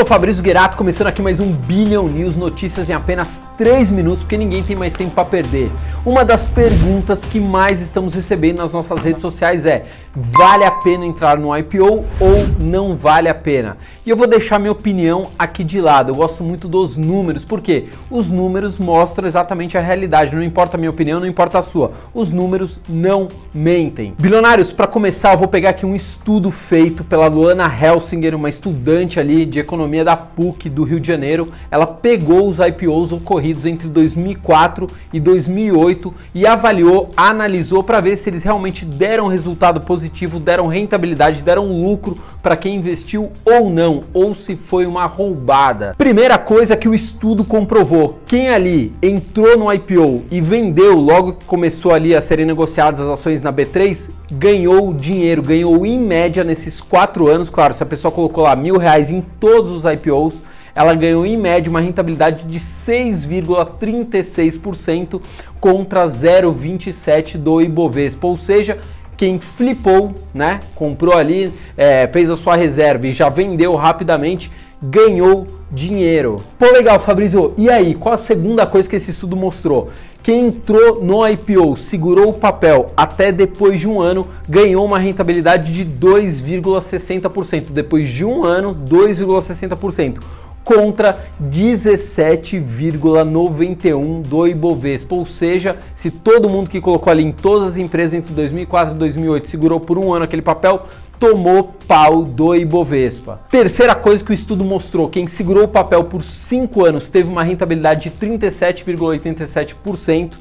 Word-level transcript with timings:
sou 0.00 0.06
Fabrício 0.06 0.42
Guerato, 0.42 0.78
começando 0.78 1.08
aqui 1.08 1.20
mais 1.20 1.40
um 1.40 1.52
Billion 1.52 2.08
News, 2.08 2.34
notícias 2.34 2.88
em 2.88 2.94
apenas 2.94 3.44
3 3.58 3.92
minutos, 3.92 4.20
porque 4.20 4.38
ninguém 4.38 4.62
tem 4.62 4.74
mais 4.74 4.94
tempo 4.94 5.10
para 5.10 5.26
perder. 5.26 5.70
Uma 6.06 6.24
das 6.24 6.48
perguntas 6.48 7.22
que 7.22 7.38
mais 7.38 7.82
estamos 7.82 8.14
recebendo 8.14 8.60
nas 8.60 8.72
nossas 8.72 9.02
redes 9.02 9.20
sociais 9.20 9.66
é: 9.66 9.84
vale 10.16 10.64
a 10.64 10.70
pena 10.70 11.04
entrar 11.04 11.36
no 11.36 11.54
IPO 11.54 12.06
ou 12.18 12.48
não 12.58 12.96
vale 12.96 13.28
a 13.28 13.34
pena? 13.34 13.76
E 14.06 14.08
eu 14.08 14.16
vou 14.16 14.26
deixar 14.26 14.58
minha 14.58 14.72
opinião 14.72 15.28
aqui 15.38 15.62
de 15.62 15.78
lado. 15.82 16.12
Eu 16.12 16.14
gosto 16.14 16.42
muito 16.42 16.66
dos 16.66 16.96
números, 16.96 17.44
porque 17.44 17.84
os 18.10 18.30
números 18.30 18.78
mostram 18.78 19.28
exatamente 19.28 19.76
a 19.76 19.82
realidade. 19.82 20.34
Não 20.34 20.42
importa 20.42 20.78
a 20.78 20.80
minha 20.80 20.90
opinião, 20.90 21.20
não 21.20 21.26
importa 21.26 21.58
a 21.58 21.62
sua. 21.62 21.92
Os 22.14 22.32
números 22.32 22.78
não 22.88 23.28
mentem. 23.52 24.14
Bilionários, 24.18 24.72
para 24.72 24.86
começar, 24.86 25.34
eu 25.34 25.38
vou 25.38 25.48
pegar 25.48 25.70
aqui 25.70 25.84
um 25.84 25.94
estudo 25.94 26.50
feito 26.50 27.04
pela 27.04 27.26
Luana 27.26 27.70
Helsinger, 27.70 28.34
uma 28.34 28.48
estudante 28.48 29.20
ali 29.20 29.44
de 29.44 29.60
economia 29.60 29.89
da 30.04 30.16
PUC 30.16 30.70
do 30.70 30.84
Rio 30.84 31.00
de 31.00 31.08
Janeiro. 31.08 31.48
Ela 31.70 31.86
pegou 31.86 32.48
os 32.48 32.58
IPOs 32.58 33.12
ocorridos 33.12 33.66
entre 33.66 33.88
2004 33.88 34.88
e 35.12 35.18
2008 35.18 36.14
e 36.34 36.46
avaliou, 36.46 37.10
analisou 37.16 37.82
para 37.82 38.00
ver 38.00 38.16
se 38.16 38.30
eles 38.30 38.42
realmente 38.42 38.84
deram 38.84 39.26
resultado 39.26 39.80
positivo, 39.80 40.38
deram 40.38 40.66
rentabilidade, 40.66 41.42
deram 41.42 41.66
lucro 41.66 42.18
para 42.42 42.56
quem 42.56 42.76
investiu 42.76 43.30
ou 43.44 43.68
não, 43.68 44.04
ou 44.14 44.34
se 44.34 44.56
foi 44.56 44.86
uma 44.86 45.06
roubada. 45.06 45.94
Primeira 45.98 46.38
coisa 46.38 46.76
que 46.76 46.88
o 46.88 46.94
estudo 46.94 47.44
comprovou: 47.44 48.18
quem 48.26 48.48
ali 48.48 48.92
entrou 49.02 49.58
no 49.58 49.72
IPO 49.72 50.22
e 50.30 50.40
vendeu 50.40 50.96
logo 50.98 51.34
que 51.34 51.44
começou 51.44 51.92
ali 51.92 52.14
a 52.14 52.22
serem 52.22 52.46
negociadas 52.46 53.00
as 53.00 53.08
ações 53.08 53.42
na 53.42 53.52
B3, 53.52 54.10
ganhou 54.30 54.92
dinheiro, 54.94 55.42
ganhou 55.42 55.84
em 55.84 55.98
média 55.98 56.44
nesses 56.44 56.80
quatro 56.80 57.28
anos. 57.28 57.50
Claro, 57.50 57.74
se 57.74 57.82
a 57.82 57.86
pessoa 57.86 58.12
colocou 58.12 58.44
lá 58.44 58.54
mil 58.54 58.76
reais 58.76 59.10
em 59.10 59.20
todos 59.20 59.69
os 59.70 59.84
IPOs, 59.84 60.42
ela 60.74 60.92
ganhou 60.94 61.24
em 61.24 61.36
média 61.36 61.70
uma 61.70 61.80
rentabilidade 61.80 62.42
de 62.44 62.58
6,36% 62.58 65.22
contra 65.58 66.04
0,27% 66.04 67.38
do 67.38 67.62
Ibovespa, 67.62 68.26
ou 68.26 68.36
seja, 68.36 68.78
quem 69.16 69.38
flipou, 69.38 70.14
né, 70.32 70.60
comprou 70.74 71.14
ali, 71.14 71.52
é, 71.76 72.06
fez 72.06 72.30
a 72.30 72.36
sua 72.36 72.56
reserva 72.56 73.06
e 73.06 73.12
já 73.12 73.28
vendeu 73.28 73.74
rapidamente, 73.74 74.50
ganhou 74.82 75.46
dinheiro. 75.70 76.42
Pô, 76.58 76.66
legal, 76.66 76.98
Fabrício. 76.98 77.52
E 77.56 77.70
aí, 77.70 77.94
qual 77.94 78.14
a 78.14 78.18
segunda 78.18 78.66
coisa 78.66 78.88
que 78.88 78.96
esse 78.96 79.10
estudo 79.10 79.36
mostrou? 79.36 79.90
Quem 80.22 80.46
entrou 80.46 81.02
no 81.02 81.26
IPO, 81.26 81.76
segurou 81.76 82.30
o 82.30 82.34
papel 82.34 82.90
até 82.96 83.32
depois 83.32 83.80
de 83.80 83.88
um 83.88 84.00
ano, 84.00 84.28
ganhou 84.48 84.84
uma 84.84 84.98
rentabilidade 84.98 85.72
de 85.72 85.84
2,60%. 85.84 87.70
Depois 87.70 88.08
de 88.08 88.24
um 88.24 88.44
ano, 88.44 88.74
2,60% 88.74 90.18
contra 90.62 91.18
17,91 91.42 94.22
do 94.22 94.46
Ibovespa. 94.46 95.14
Ou 95.14 95.24
seja, 95.26 95.78
se 95.94 96.10
todo 96.10 96.50
mundo 96.50 96.70
que 96.70 96.80
colocou 96.80 97.10
ali 97.10 97.24
em 97.24 97.32
todas 97.32 97.70
as 97.70 97.76
empresas 97.76 98.14
entre 98.14 98.32
2004 98.34 98.94
e 98.94 98.98
2008 98.98 99.48
segurou 99.48 99.80
por 99.80 99.98
um 99.98 100.12
ano 100.12 100.24
aquele 100.24 100.42
papel, 100.42 100.86
tomou 101.20 101.74
pau 101.86 102.24
do 102.24 102.54
Ibovespa. 102.54 103.42
Terceira 103.50 103.94
coisa 103.94 104.24
que 104.24 104.30
o 104.30 104.34
estudo 104.34 104.64
mostrou: 104.64 105.10
quem 105.10 105.26
segurou 105.26 105.64
o 105.64 105.68
papel 105.68 106.04
por 106.04 106.24
5 106.24 106.82
anos 106.84 107.10
teve 107.10 107.30
uma 107.30 107.44
rentabilidade 107.44 108.08
de 108.08 108.16
37,87% 108.26 110.38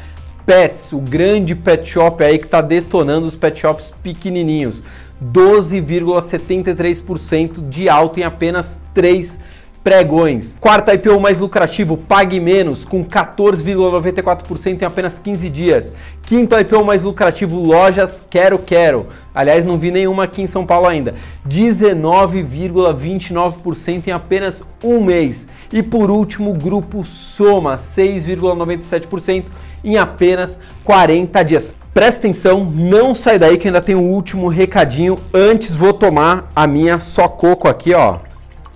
Pets, 0.44 0.92
o 0.92 0.98
grande 0.98 1.54
pet 1.54 1.88
shop 1.88 2.22
aí 2.24 2.38
que 2.38 2.46
tá 2.46 2.60
detonando 2.60 3.26
os 3.26 3.36
pet 3.36 3.58
shops 3.60 3.94
pequenininhos. 4.02 4.82
12,73% 5.22 7.68
de 7.68 7.88
alta 7.88 8.18
em 8.20 8.24
apenas 8.24 8.78
três 8.94 9.38
pregões. 9.82 10.54
Quarto 10.60 10.92
IPO 10.92 11.18
mais 11.18 11.38
lucrativo, 11.38 11.96
Pague 11.96 12.38
Menos, 12.38 12.84
com 12.84 13.02
14,94% 13.04 14.82
em 14.82 14.84
apenas 14.84 15.18
15 15.18 15.48
dias. 15.48 15.90
Quinto 16.22 16.54
IPO 16.58 16.84
mais 16.84 17.02
lucrativo, 17.02 17.58
Lojas 17.58 18.22
Quero 18.28 18.58
Quero. 18.58 19.06
Aliás, 19.34 19.64
não 19.64 19.78
vi 19.78 19.90
nenhuma 19.90 20.24
aqui 20.24 20.42
em 20.42 20.46
São 20.46 20.66
Paulo 20.66 20.86
ainda. 20.86 21.14
19,29% 21.48 24.08
em 24.08 24.12
apenas 24.12 24.62
um 24.84 25.02
mês. 25.02 25.48
E 25.72 25.82
por 25.82 26.10
último, 26.10 26.52
Grupo 26.52 27.02
Soma, 27.04 27.76
6,97% 27.76 29.46
em 29.82 29.96
apenas 29.96 30.60
40 30.84 31.42
dias. 31.42 31.70
Presta 31.94 32.20
atenção, 32.20 32.64
não 32.64 33.14
sai 33.14 33.38
daí 33.38 33.56
que 33.58 33.66
ainda 33.66 33.80
tem 33.80 33.96
um 33.96 34.10
último 34.10 34.46
recadinho. 34.48 35.18
Antes 35.34 35.74
vou 35.74 35.92
tomar 35.92 36.48
a 36.54 36.64
minha 36.66 37.00
só 37.00 37.26
coco 37.26 37.66
aqui, 37.66 37.92
ó 37.94 38.29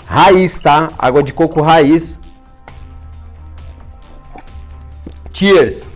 Raiz, 0.06 0.60
tá? 0.60 0.90
Água 0.98 1.22
de 1.22 1.32
coco 1.32 1.60
raiz. 1.60 2.20
Cheers! 5.32 5.88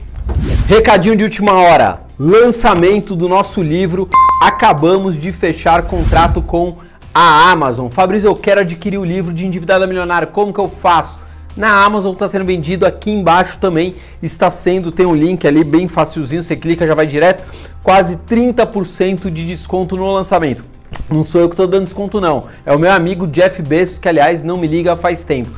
Recadinho 0.66 1.16
de 1.16 1.24
última 1.24 1.52
hora. 1.52 2.02
Lançamento 2.18 3.14
do 3.14 3.28
nosso 3.28 3.62
livro. 3.62 4.08
Acabamos 4.42 5.18
de 5.18 5.30
fechar 5.32 5.82
contrato 5.82 6.42
com 6.42 6.78
a 7.14 7.50
Amazon. 7.50 7.88
Fabrício, 7.88 8.28
eu 8.28 8.36
quero 8.36 8.60
adquirir 8.60 8.98
o 8.98 9.04
livro 9.04 9.32
de 9.32 9.46
Endividado 9.46 9.86
Milionário. 9.86 10.28
Como 10.28 10.52
que 10.52 10.60
eu 10.60 10.68
faço? 10.68 11.18
Na 11.56 11.84
Amazon 11.84 12.12
está 12.12 12.28
sendo 12.28 12.44
vendido, 12.44 12.86
aqui 12.86 13.10
embaixo 13.10 13.58
também 13.58 13.96
está 14.22 14.48
sendo, 14.48 14.92
tem 14.92 15.04
um 15.04 15.14
link 15.14 15.44
ali 15.44 15.64
bem 15.64 15.88
facilzinho, 15.88 16.40
você 16.40 16.54
clica 16.54 16.86
já 16.86 16.94
vai 16.94 17.04
direto, 17.04 17.42
quase 17.82 18.16
30% 18.16 19.28
de 19.28 19.44
desconto 19.44 19.96
no 19.96 20.12
lançamento. 20.12 20.64
Não 21.10 21.24
sou 21.24 21.40
eu 21.40 21.48
que 21.48 21.54
estou 21.54 21.66
dando 21.66 21.84
desconto, 21.84 22.20
não. 22.20 22.44
É 22.66 22.72
o 22.74 22.78
meu 22.78 22.92
amigo 22.92 23.26
Jeff 23.26 23.62
Bezos, 23.62 23.98
que 23.98 24.08
aliás 24.08 24.42
não 24.42 24.58
me 24.58 24.66
liga 24.66 24.94
faz 24.96 25.24
tempo. 25.24 25.50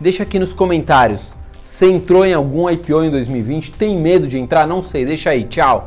Deixa 0.00 0.22
aqui 0.22 0.38
nos 0.38 0.52
comentários. 0.52 1.34
Você 1.62 1.90
entrou 1.90 2.24
em 2.24 2.34
algum 2.34 2.70
IPO 2.70 3.04
em 3.04 3.10
2020? 3.10 3.72
Tem 3.72 3.96
medo 3.96 4.28
de 4.28 4.38
entrar? 4.38 4.66
Não 4.66 4.82
sei, 4.82 5.04
deixa 5.04 5.30
aí. 5.30 5.44
Tchau. 5.44 5.86